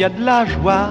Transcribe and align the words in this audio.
Y 0.00 0.04
a 0.04 0.08
de 0.08 0.24
la 0.24 0.46
joie. 0.46 0.90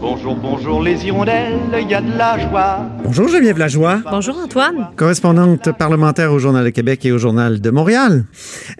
Bonjour, 0.00 0.34
bonjour 0.36 0.82
les 0.82 1.04
hirondelles, 1.04 1.58
il 1.80 1.88
y 1.90 1.94
a 1.94 2.00
de 2.00 2.16
la 2.16 2.38
joie. 2.38 2.86
Bonjour 3.04 3.28
Geneviève 3.28 3.58
Lajoie, 3.58 4.00
Bonjour 4.10 4.38
Antoine. 4.38 4.88
correspondante 4.96 5.76
parlementaire 5.76 6.32
au 6.32 6.38
Journal 6.38 6.64
de 6.64 6.70
Québec 6.70 7.04
et 7.04 7.12
au 7.12 7.18
Journal 7.18 7.60
de 7.60 7.70
Montréal. 7.70 8.24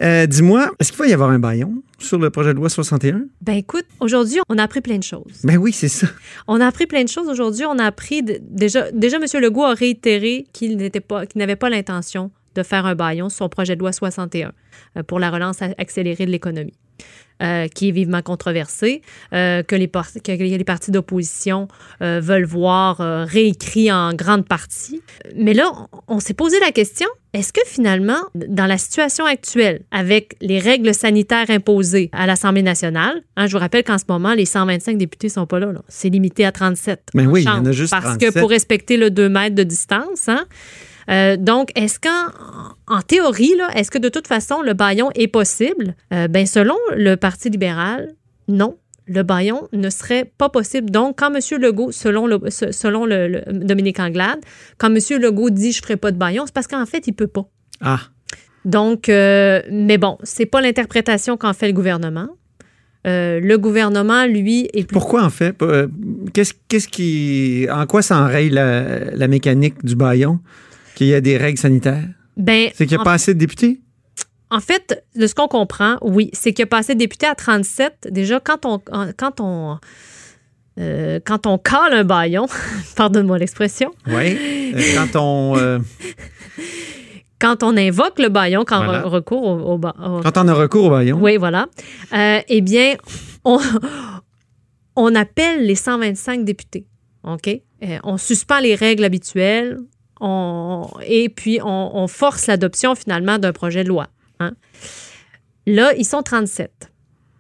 Euh, 0.01 0.27
Dis-moi, 0.27 0.71
est-ce 0.79 0.93
qu'il 0.93 1.01
va 1.01 1.09
y 1.09 1.13
avoir 1.13 1.31
un 1.31 1.39
baillon 1.39 1.83
sur 1.99 2.19
le 2.19 2.31
projet 2.31 2.55
de 2.55 2.59
loi 2.59 2.69
61? 2.69 3.23
Ben 3.43 3.55
écoute, 3.57 3.85
aujourd'hui, 4.01 4.39
on 4.49 4.59
a 4.59 4.63
appris 4.63 4.81
plein 4.81 4.97
de 4.99 5.03
choses. 5.03 5.41
Ben 5.45 5.57
oui, 5.59 5.73
c'est 5.73 5.89
ça. 5.89 6.07
On 6.47 6.61
a 6.61 6.67
appris 6.67 6.87
plein 6.87 7.03
de 7.03 7.09
choses 7.09 7.29
aujourd'hui. 7.29 7.65
On 7.67 7.79
a 7.79 7.85
appris 7.85 8.23
de- 8.23 8.39
déjà, 8.49 8.91
déjà 8.93 9.17
M. 9.17 9.25
Legault 9.43 9.65
a 9.65 9.75
réitéré 9.75 10.47
qu'il 10.53 10.77
n'était 10.77 11.01
pas, 11.01 11.27
qu'il 11.27 11.41
n'avait 11.41 11.57
pas 11.57 11.69
l'intention 11.69 12.31
de 12.55 12.63
faire 12.63 12.87
un 12.87 12.95
baillon 12.95 13.29
sur 13.29 13.39
son 13.39 13.49
projet 13.49 13.75
de 13.75 13.81
loi 13.81 13.93
61 13.93 14.53
euh, 14.97 15.03
pour 15.03 15.19
la 15.19 15.31
relance 15.31 15.59
accélérée 15.79 16.27
de 16.27 16.31
l'économie. 16.31 16.75
Euh, 17.41 17.69
qui 17.69 17.91
est 17.91 17.93
vivement 17.93 18.21
controversé, 18.21 19.01
euh, 19.33 19.63
que, 19.63 19.77
les 19.77 19.87
que 19.87 20.43
les 20.43 20.65
partis 20.65 20.91
d'opposition 20.91 21.69
euh, 22.03 22.19
veulent 22.21 22.45
voir 22.45 22.99
réécrit 22.99 23.93
en 23.93 24.13
grande 24.13 24.45
partie. 24.45 25.03
Mais 25.37 25.55
là, 25.55 25.71
on, 26.09 26.19
s'est 26.19 26.35
posé 26.35 26.59
la 26.59 26.73
question, 26.73 27.07
est-ce 27.35 27.53
que 27.53 27.61
finalement, 27.65 28.19
dans 28.35 28.67
la 28.67 28.77
situation 28.77 29.25
actuelle, 29.25 29.83
avec 29.93 30.35
les 30.41 30.59
règles 30.59 30.93
sanitaires 30.93 31.49
imposées 31.49 32.11
à 32.11 32.27
l'Assemblée 32.27 32.63
nationale, 32.63 33.23
hein, 33.37 33.47
je 33.47 33.53
vous 33.53 33.61
rappelle 33.61 33.85
qu'en 33.85 33.99
ce 33.99 34.05
moment, 34.09 34.35
les 34.35 34.45
125 34.45 34.99
députés 34.99 35.29
sont 35.29 35.47
pas 35.47 35.61
là, 35.61 35.71
là. 35.71 35.83
c'est 35.87 36.09
limité 36.09 36.45
à 36.45 36.51
37. 36.51 37.11
Ben 37.15 37.29
en 37.29 37.31
oui, 37.31 37.43
il 37.43 37.47
y 37.47 37.49
en 37.49 37.65
a 37.65 37.71
juste 37.71 37.93
Parce 37.93 38.19
37. 38.19 38.35
que 38.35 38.41
pour 38.41 38.51
respecter 38.51 38.97
le 38.97 39.13
2 39.13 39.29
mètres 39.29 39.55
de 39.55 39.63
distance, 39.63 40.29
hein, 40.29 40.45
euh, 41.11 41.37
donc, 41.37 41.71
est-ce 41.75 41.99
qu'en 41.99 42.33
en 42.87 43.01
théorie, 43.03 43.55
est-ce 43.75 43.91
que 43.91 43.99
de 43.99 44.09
toute 44.09 44.27
façon, 44.27 44.63
le 44.63 44.75
baillon 44.75 45.11
est 45.15 45.29
possible? 45.29 45.95
Euh, 46.13 46.29
ben, 46.29 46.47
selon 46.47 46.77
le 46.97 47.17
Parti 47.17 47.51
libéral, 47.51 48.15
non. 48.49 48.77
Le 49.11 49.23
baillon 49.23 49.69
ne 49.73 49.89
serait 49.89 50.31
pas 50.37 50.51
possible. 50.51 50.91
Donc, 50.91 51.19
quand 51.19 51.33
M. 51.35 51.41
Legault, 51.63 51.93
selon, 51.93 52.27
le, 52.27 52.39
se- 52.51 52.73
selon 52.73 53.07
le, 53.07 53.27
le- 53.29 53.43
Dominique 53.53 54.01
Anglade, 54.01 54.41
quand 54.77 54.89
M. 54.95 54.99
Legault 55.21 55.49
dit 55.49 55.73
je 55.73 55.79
ne 55.81 55.83
ferai 55.83 55.97
pas 55.97 56.11
de 56.13 56.19
baillon, 56.19 56.45
c'est 56.45 56.53
parce 56.55 56.67
qu'en 56.67 56.85
fait, 56.85 57.07
il 57.07 57.13
ne 57.13 57.17
peut 57.17 57.27
pas. 57.27 57.49
Ah, 57.81 58.01
Donc, 58.67 59.09
euh, 59.09 59.63
mais 59.71 59.97
bon, 59.97 60.19
c'est 60.25 60.45
pas 60.45 60.61
l'interprétation 60.61 61.39
qu'en 61.39 61.55
fait 61.55 61.69
le 61.69 61.73
gouvernement. 61.73 62.29
Euh, 63.07 63.41
le 63.41 63.57
gouvernement, 63.57 64.27
lui, 64.27 64.69
est 64.75 64.85
plus 64.85 64.93
pourquoi 64.93 65.23
en 65.25 65.31
fait? 65.31 65.57
Qu'est-ce 66.35 66.53
qu'est-ce 66.69 66.89
qui. 66.89 67.67
En 67.71 67.87
quoi 67.87 68.03
ça 68.03 68.19
enraye 68.19 68.51
la, 68.51 69.05
la 69.15 69.29
mécanique 69.29 69.83
du 69.85 69.95
baillon? 69.97 70.41
Qu'il 70.99 71.07
y 71.07 71.15
a 71.15 71.21
des 71.21 71.37
règles 71.37 71.59
sanitaires? 71.61 72.03
Ben, 72.37 72.71
C'est 72.75 72.85
qu'il 72.87 72.97
n'y 72.97 73.01
a 73.01 73.05
pas 73.05 73.13
assez 73.13 73.33
de 73.35 73.39
députés? 73.39 73.81
En 74.51 74.59
fait, 74.59 75.05
de 75.15 75.27
ce 75.29 75.35
qu'on 75.37 75.47
comprend, 75.47 75.97
oui, 76.03 76.31
c'est 76.33 76.53
qu'il 76.53 76.65
a 76.65 76.67
passé 76.67 76.97
député 76.97 77.27
à 77.27 77.37
37. 77.37 78.09
Déjà, 78.11 78.41
quand 78.41 78.67
on, 78.67 78.81
quand 79.17 79.41
on, 79.41 79.79
euh, 80.81 81.21
quand 81.25 81.47
on 81.47 81.57
cale 81.59 81.93
un 81.93 82.03
baillon, 82.03 82.47
pardonne-moi 82.97 83.39
l'expression, 83.39 83.93
Oui. 84.09 84.37
Euh, 84.75 84.81
quand 84.97 85.21
on. 85.23 85.57
euh, 85.57 85.79
quand 87.39 87.63
on 87.63 87.77
invoque 87.77 88.19
le 88.19 88.29
baillon, 88.29 88.65
quand 88.67 88.85
Voilà. 88.85 89.07
on 89.07 89.11
recourt 89.11 89.45
au, 89.47 89.75
au 89.75 89.79
ba- 89.79 89.95
au- 90.05 90.21
quand 90.21 90.37
on 90.37 90.49
a 90.49 90.55
recours 90.55 90.87
au 90.87 90.91
baillon. 90.91 91.19
Oui, 91.23 91.37
voilà. 91.37 91.67
Eh 92.49 92.61
bien, 92.61 92.97
on, 93.45 93.61
on 94.97 95.15
appelle 95.15 95.65
les 95.65 95.77
125 95.77 96.45
députés. 96.45 96.87
OK? 97.23 97.49
On 98.03 98.17
suspend 98.17 98.59
les 98.59 98.75
règles 98.75 99.05
habituelles 99.05 99.79
on, 100.21 100.89
et 101.07 101.29
puis 101.29 101.61
on, 101.63 101.91
on 101.97 102.07
force 102.09 102.47
l'adoption 102.47 102.95
finalement 102.95 103.39
d'un 103.39 103.53
projet 103.53 103.85
de 103.85 103.89
loi. 103.89 104.09
hein. 104.41 104.53
Là, 105.67 105.93
ils 105.97 106.05
sont 106.05 106.23
37. 106.23 106.91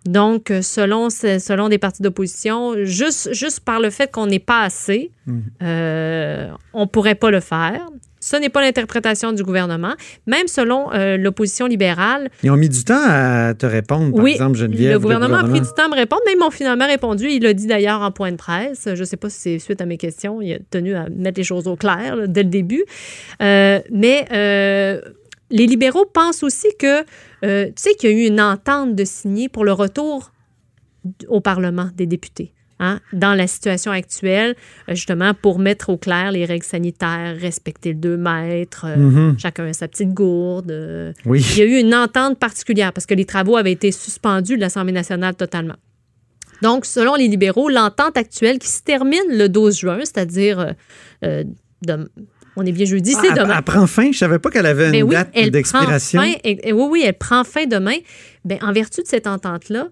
Donc, 0.06 0.52
selon, 0.62 1.10
selon 1.10 1.68
des 1.68 1.78
partis 1.78 2.02
d'opposition, 2.02 2.74
juste, 2.84 3.32
juste 3.34 3.60
par 3.60 3.80
le 3.80 3.90
fait 3.90 4.10
qu'on 4.10 4.26
n'est 4.26 4.38
pas 4.38 4.62
assez, 4.62 5.10
Mhm. 5.26 5.42
euh, 5.62 6.50
on 6.72 6.82
ne 6.82 6.86
pourrait 6.86 7.14
pas 7.14 7.30
le 7.30 7.40
faire. 7.40 7.86
Ce 8.28 8.36
n'est 8.36 8.50
pas 8.50 8.60
l'interprétation 8.60 9.32
du 9.32 9.42
gouvernement. 9.42 9.94
Même 10.26 10.48
selon 10.48 10.92
euh, 10.92 11.16
l'opposition 11.16 11.66
libérale, 11.66 12.28
Ils 12.42 12.50
ont 12.50 12.56
mis 12.56 12.68
du 12.68 12.84
temps 12.84 13.00
à 13.02 13.54
te 13.54 13.64
répondre, 13.64 14.14
par 14.14 14.22
oui, 14.22 14.32
exemple, 14.32 14.58
Geneviève. 14.58 14.92
le 14.92 14.98
gouvernement 14.98 15.38
a 15.38 15.44
pris 15.44 15.62
du 15.62 15.68
temps 15.68 15.86
à 15.86 15.88
me 15.88 15.94
répondre, 15.94 16.20
mais 16.26 16.32
ils 16.32 16.38
m'ont 16.38 16.50
finalement 16.50 16.86
répondu. 16.86 17.26
Il 17.30 17.42
l'a 17.42 17.54
dit 17.54 17.66
d'ailleurs 17.66 18.02
en 18.02 18.10
point 18.10 18.30
de 18.30 18.36
presse. 18.36 18.86
Je 18.92 19.00
ne 19.00 19.04
sais 19.04 19.16
pas 19.16 19.30
si 19.30 19.38
c'est 19.38 19.58
suite 19.58 19.80
à 19.80 19.86
mes 19.86 19.96
questions. 19.96 20.42
Il 20.42 20.52
a 20.52 20.58
tenu 20.70 20.94
à 20.94 21.08
mettre 21.08 21.38
les 21.38 21.44
choses 21.44 21.66
au 21.66 21.76
clair 21.76 22.16
là, 22.16 22.26
dès 22.26 22.42
le 22.42 22.50
début. 22.50 22.84
Euh, 23.40 23.80
mais 23.90 24.26
euh, 24.30 25.00
les 25.50 25.66
libéraux 25.66 26.04
pensent 26.04 26.42
aussi 26.42 26.68
que, 26.78 27.00
tu 27.00 27.72
sais, 27.76 27.94
qu'il 27.94 28.10
y 28.10 28.12
a 28.12 28.16
eu 28.16 28.26
une 28.26 28.42
entente 28.42 28.94
de 28.94 29.04
signer 29.06 29.48
pour 29.48 29.64
le 29.64 29.72
retour 29.72 30.32
au 31.28 31.40
Parlement 31.40 31.88
des 31.96 32.04
députés. 32.04 32.52
Hein, 32.80 33.00
dans 33.12 33.34
la 33.34 33.46
situation 33.46 33.90
actuelle, 33.92 34.54
euh, 34.88 34.94
justement, 34.94 35.34
pour 35.34 35.58
mettre 35.58 35.90
au 35.90 35.96
clair 35.96 36.32
les 36.32 36.44
règles 36.44 36.64
sanitaires, 36.64 37.36
respecter 37.40 37.90
le 37.90 37.98
2 37.98 38.16
mètres, 38.16 38.86
euh, 38.88 39.32
chacun 39.38 39.66
a 39.66 39.72
sa 39.72 39.88
petite 39.88 40.12
gourde, 40.14 40.70
euh, 40.70 41.12
Oui. 41.26 41.44
il 41.52 41.58
y 41.58 41.62
a 41.62 41.64
eu 41.64 41.80
une 41.80 41.94
entente 41.94 42.38
particulière 42.38 42.92
parce 42.92 43.06
que 43.06 43.14
les 43.14 43.24
travaux 43.24 43.56
avaient 43.56 43.72
été 43.72 43.90
suspendus 43.92 44.56
de 44.56 44.60
l'Assemblée 44.60 44.92
nationale 44.92 45.34
totalement. 45.34 45.76
Donc, 46.62 46.86
selon 46.86 47.14
les 47.14 47.28
libéraux, 47.28 47.68
l'entente 47.68 48.16
actuelle 48.16 48.58
qui 48.58 48.68
se 48.68 48.82
termine 48.82 49.20
le 49.30 49.48
12 49.48 49.78
juin, 49.78 49.98
c'est-à-dire, 50.00 50.74
euh, 51.24 51.44
on 52.56 52.66
est 52.66 52.72
bien 52.72 52.86
jeudi, 52.86 53.12
Ah, 53.16 53.20
c'est 53.22 53.28
elle, 53.28 53.34
demain. 53.44 53.54
elle 53.58 53.62
prend 53.62 53.86
fin? 53.86 54.10
Je 54.10 54.18
savais 54.18 54.40
pas 54.40 54.50
qu'elle 54.50 54.66
avait 54.66 54.86
une 54.86 54.92
Ben 54.92 55.02
oui, 55.04 55.14
date 55.14 55.30
elle 55.34 55.50
d'expiration. 55.52 56.20
oui, 56.20 56.36
oui, 56.72 57.02
elle 57.06 57.14
prend 57.14 57.44
fin 57.44 57.66
demain. 57.66 57.94
Ben, 58.44 58.58
en 58.62 58.72
vertu 58.72 59.02
de 59.02 59.06
cette 59.06 59.28
entente-là, 59.28 59.86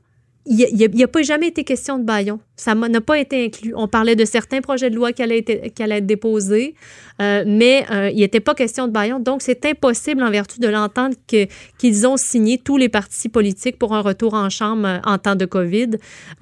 il 0.49 0.91
n'y 0.95 1.03
a, 1.03 1.09
pas 1.09 1.23
jamais 1.23 1.49
été 1.49 1.65
question 1.65 1.99
de 1.99 2.05
baillon. 2.05 2.39
Ça 2.57 2.75
n'a 2.75 3.01
pas 3.01 3.19
été 3.19 3.45
inclus. 3.45 3.73
On 3.75 3.89
parlait 3.89 4.15
de 4.15 4.25
certains 4.25 4.61
projets 4.61 4.91
de 4.91 4.95
loi 4.95 5.12
qui 5.12 5.23
allaient 5.23 5.45
être, 5.49 6.07
déposés, 6.07 6.75
euh, 7.21 7.43
mais 7.47 7.84
euh, 7.91 8.11
il 8.11 8.21
n'était 8.21 8.41
pas 8.41 8.55
question 8.55 8.87
de 8.87 8.93
baillon. 8.93 9.19
Donc, 9.19 9.43
c'est 9.43 9.65
impossible 9.67 10.23
en 10.23 10.31
vertu 10.31 10.61
de 10.61 10.69
l'entente 10.69 11.15
qu'ils 11.27 12.06
ont 12.06 12.17
signé 12.17 12.59
tous 12.59 12.77
les 12.77 12.89
partis 12.89 13.29
politiques 13.29 13.79
pour 13.79 13.95
un 13.95 14.01
retour 14.01 14.35
en 14.35 14.49
chambre 14.49 14.87
euh, 14.87 14.99
en 15.05 15.19
temps 15.19 15.35
de 15.35 15.47
COVID. 15.47 15.91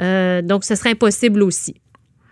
Euh, 0.03 0.43
donc, 0.43 0.65
ce 0.65 0.75
serait 0.75 0.91
impossible 0.91 1.43
aussi 1.43 1.75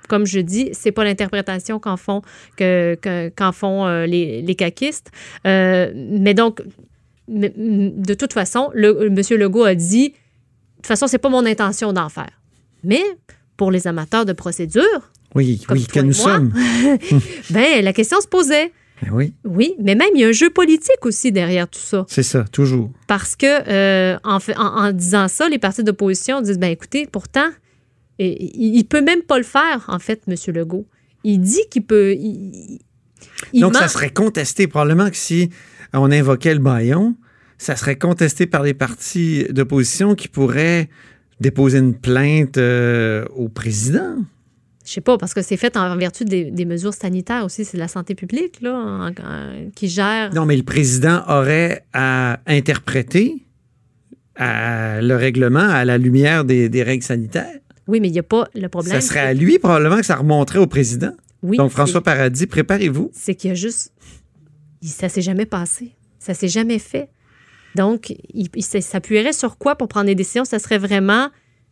comme 0.09 0.27
je 0.27 0.41
dis, 0.41 0.69
c'est 0.73 0.93
pas 0.93 1.05
l'interprétation 1.05 1.79
qu'en 1.79 1.97
font, 1.97 2.21
les, 2.59 4.43
les 4.43 4.55
caquistes. 4.55 5.11
Mais 5.45 6.35
donc, 6.35 6.61
de 7.29 8.15
toute 8.15 8.33
façon, 8.35 8.71
le, 8.75 9.07
M. 9.07 9.39
Legault 9.39 9.65
a 9.65 9.75
dit, 9.75 10.13
toute 10.83 10.89
façon, 10.89 11.07
c'est 11.07 11.19
pas 11.19 11.29
mon 11.29 11.45
intention 11.47 11.93
d'en 11.93 12.09
faire. 12.09 12.31
Mais 12.85 13.03
pour 13.57 13.71
les 13.71 13.87
amateurs 13.87 14.25
de 14.25 14.33
procédure, 14.33 14.83
Oui, 15.35 15.63
Comme 15.67 15.79
oui, 15.79 15.87
que 15.87 15.99
et 15.99 16.03
nous 16.03 16.15
moi. 16.17 16.35
sommes. 16.37 16.53
ben 17.51 17.83
la 17.85 17.93
question 17.93 18.21
se 18.21 18.27
posait. 18.29 18.73
Ben 19.03 19.11
oui, 19.13 19.33
Oui, 19.45 19.75
mais 19.81 19.95
même 19.95 20.11
il 20.15 20.21
y 20.21 20.25
a 20.25 20.29
un 20.29 20.33
jeu 20.33 20.51
politique 20.51 21.05
aussi 21.05 21.33
derrière 21.33 21.67
tout 21.69 21.81
ça. 21.81 22.05
c'est 22.09 22.23
ça, 22.23 22.45
toujours. 22.45 22.91
Parce 23.09 23.35
que 23.35 23.47
euh, 23.69 24.17
en, 24.25 24.39
fait- 24.41 24.57
en- 24.57 24.77
en 24.87 24.93
disant 24.93 25.27
ça, 25.29 25.49
les 25.49 25.59
partis 25.59 25.83
d'opposition 25.83 26.41
disent 26.41 26.59
ben 26.59 26.71
écoutez, 26.71 27.07
pourtant, 27.11 27.49
il, 28.19 28.77
il 28.77 28.85
peut 28.85 29.01
même 29.01 29.23
pas 29.23 29.39
le 29.39 29.45
faire, 29.45 29.85
en 29.89 29.99
fait, 29.99 30.23
M. 30.29 30.35
Legault. 30.55 30.87
Il 31.25 31.39
dit 31.41 31.63
qu'il 31.71 31.85
peut. 31.85 32.15
il- 32.15 32.79
il 33.53 33.61
Donc, 33.61 33.73
ment. 33.75 33.79
ça 33.81 33.89
serait 33.89 34.11
contesté. 34.11 34.67
Probablement 34.69 35.09
que 35.11 35.17
si 35.17 35.51
on 35.93 36.11
invoquait 36.13 36.55
le 36.55 36.61
baillon, 36.61 37.17
ça 37.63 37.77
serait 37.77 37.97
contesté 37.97 38.47
par 38.47 38.63
les 38.63 38.75
partis 38.75 39.45
d'opposition 39.51 40.15
qui 40.15 40.29
pourraient 40.29 40.89
déposer 41.41 41.79
une 41.79 41.95
plainte 41.95 42.59
euh, 42.59 43.25
au 43.35 43.49
président? 43.49 44.17
Je 44.85 44.91
sais 44.91 45.01
pas, 45.01 45.17
parce 45.17 45.33
que 45.33 45.43
c'est 45.43 45.57
fait 45.57 45.77
en 45.77 45.97
vertu 45.97 46.25
des, 46.25 46.51
des 46.51 46.65
mesures 46.65 46.93
sanitaires 46.95 47.45
aussi. 47.45 47.65
C'est 47.65 47.77
de 47.77 47.83
la 47.83 47.89
santé 47.89 48.15
publique, 48.17 48.61
là, 48.63 48.75
en- 48.75 49.09
en- 49.11 49.71
qui 49.75 49.89
gère. 49.89 50.35
Non, 50.35 50.45
mais 50.45 50.57
le 50.57 50.65
président 50.65 51.23
aurait 51.29 51.85
à 51.93 52.41
interpréter 52.47 53.45
à 54.37 55.01
le 55.01 55.15
règlement 55.15 55.61
à 55.69 55.85
la 55.85 55.99
lumière 55.99 56.45
des, 56.45 56.69
des 56.69 56.83
règles 56.83 57.05
sanitaires. 57.05 57.59
Oui, 57.87 58.01
mais 58.01 58.09
il 58.09 58.13
n'y 58.13 58.19
a 58.19 58.23
pas 58.25 58.49
le 58.55 58.69
problème. 58.69 58.93
Ça 58.95 59.01
serait 59.01 59.21
à 59.21 59.35
lui 59.35 59.59
probablement 59.59 59.99
que 59.99 60.07
ça 60.07 60.17
remonterait 60.17 60.59
au 60.59 60.67
président. 60.67 61.13
Oui, 61.43 61.57
Donc, 61.57 61.71
François 61.71 62.03
Paradis, 62.03 62.47
préparez-vous. 62.47 63.11
c'est 63.13 63.35
qu'il 63.35 63.49
y 63.49 63.53
a 63.53 63.55
juste. 63.55 63.93
Ça 64.83 65.09
s'est 65.09 65.23
jamais 65.23 65.47
passé. 65.47 65.93
Ça 66.19 66.35
s'est 66.35 66.49
jamais 66.49 66.79
fait. 66.79 67.09
Donc, 67.77 68.13
il, 68.35 68.49
s'appuierait 68.63 69.33
sur 69.33 69.57
quoi 69.59 69.77
pour 69.77 69.89
prendre 69.89 70.07
des 70.07 70.15
décisions? 70.15 70.45
Ça 70.45 70.59
serait 70.59 70.79
vraiment 70.79 71.29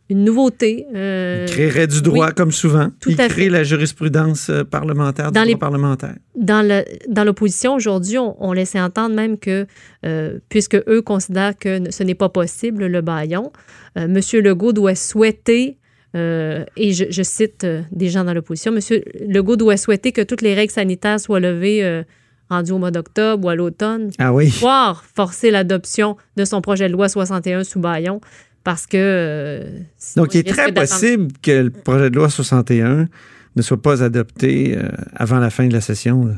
une 0.09 0.25
nouveauté. 0.25 0.85
euh, 0.93 1.45
Il 1.47 1.53
créerait 1.53 1.87
du 1.87 2.01
droit 2.01 2.27
oui, 2.27 2.33
comme 2.35 2.51
souvent. 2.51 2.89
tout 2.99 3.09
Il 3.11 3.21
à 3.21 3.29
crée 3.29 3.43
fait. 3.43 3.49
la 3.49 3.63
jurisprudence 3.63 4.49
euh, 4.49 4.63
parlementaire, 4.65 5.31
Dans 5.31 5.41
du 5.43 5.47
les- 5.47 5.53
droit 5.53 5.69
parlementaire. 5.69 6.15
dans 6.35 7.23
l'opposition 7.25 7.75
aujourd'hui, 7.75 8.17
on, 8.17 8.35
on 8.43 8.51
laissait 8.51 8.81
entendre 8.81 9.15
même 9.15 9.37
que, 9.37 9.65
euh, 10.05 10.39
puisque 10.49 10.75
eux 10.89 11.01
considèrent 11.01 11.57
que 11.57 11.89
ce 11.91 12.03
n'est 12.03 12.15
pas 12.15 12.27
possible, 12.29 12.87
le 12.87 13.01
baillon, 13.01 13.51
euh, 13.97 14.05
M. 14.05 14.19
Legault 14.43 14.73
doit 14.73 14.95
souhaiter, 14.95 15.77
euh, 16.17 16.65
et 16.75 16.91
je, 16.91 17.05
je 17.09 17.23
cite 17.23 17.63
euh, 17.63 17.81
des 17.93 18.09
gens 18.09 18.25
dans 18.25 18.33
l'opposition, 18.33 18.73
M. 18.75 18.81
Legault 19.29 19.55
doit 19.55 19.77
souhaiter 19.77 20.11
que 20.11 20.21
toutes 20.21 20.41
les 20.41 20.53
règles 20.55 20.73
sanitaires 20.73 21.21
soient 21.21 21.39
levées 21.39 21.85
euh, 21.85 22.03
rendues 22.51 22.71
au 22.73 22.77
mois 22.77 22.91
d'octobre 22.91 23.45
ou 23.45 23.49
à 23.49 23.55
l'automne, 23.55 24.11
Ah 24.19 24.31
oui. 24.33 24.49
voire 24.59 25.03
forcer 25.15 25.49
l'adoption 25.51 26.17
de 26.37 26.45
son 26.45 26.61
projet 26.61 26.87
de 26.87 26.93
loi 26.93 27.09
61 27.09 27.63
sous 27.63 27.79
baillon, 27.79 28.21
parce 28.63 28.85
que... 28.85 28.97
euh, 28.97 29.79
Donc, 30.15 30.35
il 30.35 30.39
est 30.39 30.43
très 30.51 30.71
possible 30.71 31.29
que 31.41 31.63
le 31.63 31.69
projet 31.71 32.09
de 32.09 32.15
loi 32.15 32.29
61 32.29 33.07
ne 33.55 33.61
soit 33.61 33.81
pas 33.81 34.03
adopté 34.03 34.77
euh, 34.77 34.87
avant 35.15 35.39
la 35.39 35.49
fin 35.49 35.67
de 35.67 35.73
la 35.73 35.81
session. 35.81 36.25
là. 36.25 36.33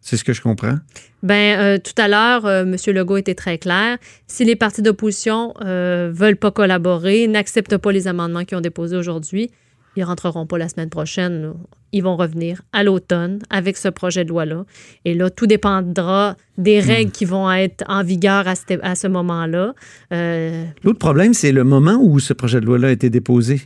C'est 0.00 0.16
ce 0.16 0.22
que 0.22 0.32
je 0.32 0.40
comprends. 0.40 0.76
Ben, 1.24 1.58
euh, 1.58 1.78
tout 1.78 2.00
à 2.00 2.06
l'heure, 2.06 2.46
euh, 2.46 2.62
M. 2.62 2.76
Legault 2.94 3.16
était 3.16 3.34
très 3.34 3.58
clair. 3.58 3.98
Si 4.28 4.44
les 4.44 4.54
partis 4.54 4.80
d'opposition 4.82 5.52
euh, 5.62 6.10
veulent 6.14 6.36
pas 6.36 6.52
collaborer, 6.52 7.26
n'acceptent 7.26 7.76
pas 7.78 7.90
les 7.90 8.06
amendements 8.06 8.44
qu'ils 8.44 8.56
ont 8.56 8.60
déposés 8.60 8.96
aujourd'hui, 8.96 9.50
ils 9.96 10.04
rentreront 10.04 10.46
pas 10.46 10.58
la 10.58 10.68
semaine 10.68 10.90
prochaine. 10.90 11.52
Ils 11.92 12.02
vont 12.02 12.16
revenir 12.16 12.62
à 12.72 12.82
l'automne 12.84 13.38
avec 13.48 13.76
ce 13.76 13.88
projet 13.88 14.24
de 14.24 14.28
loi-là. 14.30 14.64
Et 15.04 15.14
là, 15.14 15.30
tout 15.30 15.46
dépendra 15.46 16.36
des 16.58 16.80
règles 16.80 17.10
qui 17.10 17.24
vont 17.24 17.50
être 17.50 17.84
en 17.88 18.02
vigueur 18.02 18.46
à 18.48 18.54
ce, 18.54 18.62
à 18.82 18.94
ce 18.94 19.06
moment-là. 19.06 19.72
Euh, 20.12 20.64
L'autre 20.84 20.98
problème, 20.98 21.32
c'est 21.32 21.52
le 21.52 21.64
moment 21.64 21.98
où 22.02 22.18
ce 22.20 22.32
projet 22.32 22.60
de 22.60 22.66
loi-là 22.66 22.88
a 22.88 22.90
été 22.90 23.08
déposé. 23.08 23.62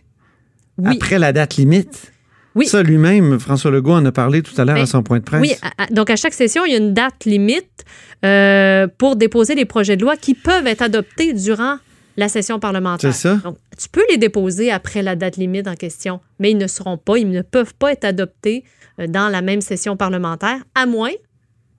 oui, 0.78 0.94
Après 0.96 1.18
la 1.18 1.32
date 1.32 1.56
limite. 1.56 2.12
Oui. 2.56 2.66
Ça, 2.66 2.82
lui-même, 2.82 3.38
François 3.38 3.70
Legault 3.70 3.92
en 3.92 4.04
a 4.04 4.10
parlé 4.12 4.42
tout 4.42 4.52
à 4.60 4.64
l'heure 4.64 4.74
Ben, 4.74 4.82
à 4.82 4.86
son 4.86 5.02
point 5.04 5.18
de 5.20 5.24
presse. 5.24 5.40
Oui, 5.40 5.52
à- 5.78 5.86
donc 5.86 6.10
à 6.10 6.16
chaque 6.16 6.32
session, 6.34 6.64
il 6.64 6.72
y 6.72 6.74
a 6.74 6.78
une 6.78 6.92
date 6.94 7.24
limite 7.24 7.84
euh, 8.24 8.88
pour 8.98 9.14
déposer 9.16 9.54
les 9.54 9.64
projets 9.64 9.96
de 9.96 10.02
loi 10.02 10.16
qui 10.16 10.34
peuvent 10.34 10.66
être 10.66 10.82
adoptés 10.82 11.32
durant 11.32 11.76
la 12.16 12.28
session 12.28 12.58
parlementaire. 12.58 13.12
C'est 13.14 13.28
ça. 13.28 13.36
Donc, 13.36 13.56
tu 13.78 13.88
peux 13.88 14.04
les 14.10 14.18
déposer 14.18 14.70
après 14.70 15.02
la 15.02 15.16
date 15.16 15.36
limite 15.36 15.66
en 15.68 15.74
question, 15.74 16.20
mais 16.38 16.50
ils 16.50 16.58
ne 16.58 16.66
seront 16.66 16.96
pas, 16.98 17.16
ils 17.18 17.30
ne 17.30 17.42
peuvent 17.42 17.74
pas 17.74 17.92
être 17.92 18.04
adoptés 18.04 18.64
euh, 18.98 19.06
dans 19.06 19.28
la 19.28 19.42
même 19.42 19.60
session 19.60 19.96
parlementaire, 19.96 20.58
à 20.74 20.86
moins 20.86 21.12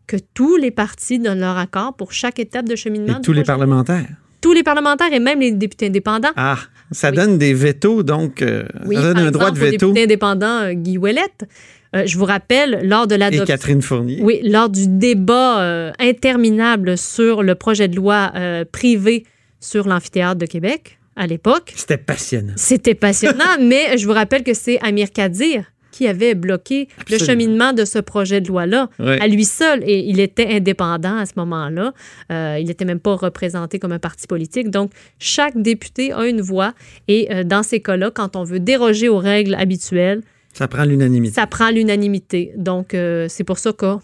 que 0.07 0.17
tous 0.33 0.57
les 0.57 0.71
partis 0.71 1.19
donnent 1.19 1.39
leur 1.39 1.57
accord 1.57 1.95
pour 1.95 2.11
chaque 2.11 2.39
étape 2.39 2.67
de 2.67 2.75
cheminement. 2.75 3.13
Et 3.13 3.15
du 3.15 3.21
tous 3.21 3.33
les 3.33 3.41
projet 3.43 3.57
parlementaires. 3.57 4.07
Tous 4.41 4.53
les 4.53 4.63
parlementaires 4.63 5.13
et 5.13 5.19
même 5.19 5.39
les 5.39 5.51
députés 5.51 5.85
indépendants. 5.87 6.31
Ah, 6.35 6.57
ça 6.91 7.11
Oui. 7.11 7.15
donne 7.15 7.37
des 7.37 7.53
vétos, 7.53 8.01
donc 8.01 8.41
euh, 8.41 8.63
Oui, 8.85 8.95
ça 8.95 9.03
donne 9.03 9.13
par 9.13 9.23
un 9.25 9.31
droit 9.31 9.51
de 9.51 9.59
veto. 9.59 9.87
député 9.87 10.03
indépendant 10.03 10.61
euh, 10.63 10.73
Guy 10.73 10.97
Ouellette. 10.97 11.47
Euh, 11.95 12.03
je 12.07 12.17
vous 12.17 12.25
rappelle, 12.25 12.79
lors 12.83 13.05
de 13.05 13.15
Et 13.15 13.17
l'adoption 13.19 13.45
Catherine 13.45 13.81
Fournier. 13.83 14.19
Oui, 14.23 14.39
lors 14.43 14.69
du 14.69 14.87
débat 14.87 15.91
interminable 15.99 16.97
sur 16.97 17.43
le 17.43 17.53
projet 17.55 17.87
de 17.87 17.95
loi 17.95 18.31
privé 18.71 19.25
sur 19.61 19.87
l'amphithéâtre 19.87 20.39
de 20.39 20.45
Québec 20.45 20.99
à 21.15 21.27
l'époque. 21.27 21.71
C'était 21.75 21.97
passionnant. 21.97 22.53
C'était 22.57 22.95
passionnant, 22.95 23.57
mais 23.61 23.97
je 23.97 24.05
vous 24.05 24.13
rappelle 24.13 24.43
que 24.43 24.53
c'est 24.53 24.79
Amir 24.81 25.11
Kadir 25.11 25.63
qui 25.91 26.07
avait 26.07 26.35
bloqué 26.35 26.87
le 27.09 27.17
cheminement 27.17 27.73
de 27.73 27.83
ce 27.83 27.99
projet 27.99 28.39
de 28.39 28.47
loi-là 28.47 28.89
à 28.97 29.27
lui 29.27 29.43
seul. 29.43 29.83
Et 29.85 29.99
il 29.99 30.21
était 30.21 30.47
indépendant 30.47 31.17
à 31.17 31.25
ce 31.25 31.33
moment-là. 31.35 31.93
Euh, 32.31 32.57
il 32.61 32.67
n'était 32.67 32.85
même 32.85 33.01
pas 33.01 33.15
représenté 33.15 33.77
comme 33.77 33.91
un 33.91 33.99
parti 33.99 34.25
politique. 34.25 34.69
Donc, 34.69 34.91
chaque 35.19 35.61
député 35.61 36.13
a 36.13 36.25
une 36.27 36.39
voix. 36.39 36.73
Et 37.09 37.27
euh, 37.33 37.43
dans 37.43 37.61
ces 37.61 37.81
cas-là, 37.81 38.09
quand 38.09 38.37
on 38.37 38.45
veut 38.45 38.61
déroger 38.61 39.09
aux 39.09 39.17
règles 39.17 39.53
habituelles, 39.55 40.21
Ça 40.53 40.69
prend 40.69 40.85
l'unanimité. 40.85 41.35
ça 41.35 41.45
prend 41.45 41.69
l'unanimité. 41.69 42.53
Donc, 42.55 42.93
euh, 42.93 43.25
c'est 43.27 43.43
pour 43.43 43.59
ça 43.59 43.73
que 43.73 43.95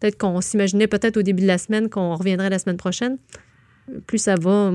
peut-être 0.00 0.18
qu'on 0.18 0.40
s'imaginait 0.40 0.88
peut-être 0.88 1.16
au 1.16 1.22
début 1.22 1.42
de 1.42 1.48
la 1.48 1.58
semaine 1.58 1.88
qu'on 1.88 2.16
reviendrait 2.16 2.50
la 2.50 2.58
semaine 2.58 2.76
prochaine. 2.76 3.18
Plus 4.06 4.18
ça 4.18 4.34
va, 4.40 4.70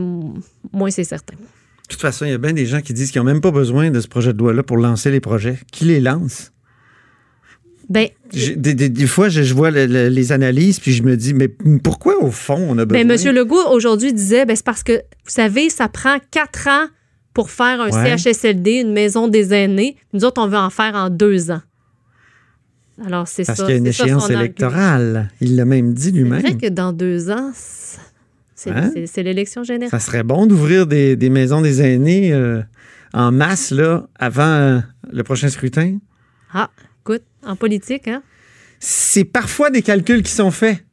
moins 0.71 0.91
c'est 0.91 1.03
certain. 1.03 1.35
De 1.35 1.93
toute 1.93 2.01
façon, 2.01 2.25
il 2.25 2.31
y 2.31 2.33
a 2.33 2.37
bien 2.37 2.53
des 2.53 2.65
gens 2.67 2.81
qui 2.81 2.93
disent 2.93 3.11
qu'ils 3.11 3.19
n'ont 3.21 3.25
même 3.25 3.41
pas 3.41 3.51
besoin 3.51 3.89
de 3.89 3.99
ce 3.99 4.07
projet 4.07 4.31
de 4.33 4.37
loi-là 4.37 4.61
pour 4.63 4.77
lancer 4.77 5.09
les 5.09 5.19
projets. 5.19 5.57
Qui 5.71 5.85
les 5.85 5.99
lance? 5.99 6.51
Ben, 7.89 8.07
Des, 8.31 8.75
des- 8.75 8.89
des 8.89 9.07
fois, 9.07 9.29
je, 9.29 9.41
je 9.41 9.53
vois 9.55 9.71
le- 9.71 9.87
le- 9.87 10.09
les 10.09 10.31
analyses, 10.31 10.79
puis 10.79 10.93
je 10.93 11.01
me 11.01 11.17
dis, 11.17 11.33
mais 11.33 11.47
pourquoi, 11.83 12.23
au 12.23 12.29
fond, 12.29 12.63
on 12.69 12.77
a 12.77 12.85
besoin? 12.85 13.03
ben 13.03 13.19
M. 13.19 13.35
Legault, 13.35 13.67
aujourd'hui, 13.71 14.13
disait, 14.13 14.45
ben, 14.45 14.55
c'est 14.55 14.63
parce 14.65 14.83
que, 14.83 14.93
vous 14.93 15.31
savez, 15.31 15.71
ça 15.71 15.87
prend 15.89 16.17
quatre 16.29 16.67
ans 16.67 16.85
pour 17.33 17.49
faire 17.49 17.81
un 17.81 17.89
Ouais. 17.89 18.15
CHSLD, 18.17 18.81
une 18.81 18.93
maison 18.93 19.27
des 19.27 19.53
aînés. 19.55 19.95
Nous 20.13 20.23
autres, 20.23 20.39
on 20.39 20.47
veut 20.47 20.57
en 20.57 20.69
faire 20.69 20.93
en 20.93 21.09
deux 21.09 21.49
ans. 21.49 21.61
Alors, 23.03 23.27
c'est 23.27 23.43
ça. 23.43 23.53
Parce 23.53 23.61
qu'il 23.65 23.71
y 23.71 23.73
a 23.73 23.77
une 23.77 23.85
c'est 23.87 23.93
ça 23.93 24.03
échéance 24.03 24.23
argument. 24.23 24.39
électorale. 24.41 25.29
Il 25.41 25.55
l'a 25.55 25.65
même 25.65 25.93
dit 25.93 26.03
C'est 26.03 26.11
lui-même. 26.11 26.41
vrai 26.41 26.57
que 26.57 26.67
dans 26.67 26.93
deux 26.93 27.31
ans, 27.31 27.51
c'est 28.59 28.71
Hein? 28.71 28.91
c'est- 29.05 29.23
l'élection 29.23 29.63
générale. 29.63 29.89
Ça 29.89 29.99
serait 30.05 30.23
bon 30.23 30.45
d'ouvrir 30.45 30.85
des, 30.85 31.15
des 31.15 31.29
maisons 31.29 31.61
des 31.61 31.81
aînés 31.81 32.33
euh, 32.33 32.61
en 33.13 33.31
masse 33.31 33.71
là, 33.71 34.07
avant 34.19 34.43
euh, 34.43 34.79
le 35.11 35.23
prochain 35.23 35.47
scrutin? 35.49 35.97
Ah, 36.53 36.69
écoute, 37.01 37.23
en 37.45 37.55
politique, 37.55 38.07
hein? 38.07 38.21
C'est 38.79 39.23
parfois 39.25 39.69
des 39.69 39.81
calculs 39.81 40.23
qui 40.23 40.31
sont 40.31 40.51
faits. 40.51 40.83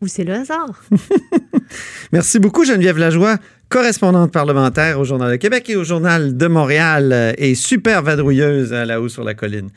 Ou 0.00 0.06
c'est 0.06 0.24
le 0.24 0.34
hasard. 0.34 0.82
Merci 2.12 2.38
beaucoup, 2.38 2.64
Geneviève 2.64 2.98
Lajoie, 2.98 3.38
correspondante 3.68 4.32
parlementaire 4.32 4.98
au 5.00 5.04
Journal 5.04 5.30
de 5.30 5.36
Québec 5.36 5.68
et 5.70 5.76
au 5.76 5.84
Journal 5.84 6.36
de 6.36 6.46
Montréal 6.46 7.12
euh, 7.12 7.32
et 7.38 7.54
super 7.54 8.02
vadrouilleuse 8.02 8.72
à 8.72 8.84
La 8.84 9.00
Haut 9.00 9.08
sur 9.08 9.24
la 9.24 9.34
colline. 9.34 9.70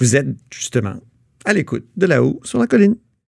Vous 0.00 0.16
êtes 0.16 0.28
justement 0.52 0.96
à 1.44 1.52
l'écoute 1.52 1.86
de 1.96 2.06
La 2.06 2.22
Haut 2.22 2.40
sur 2.44 2.58
la 2.58 2.66
colline. 2.66 2.96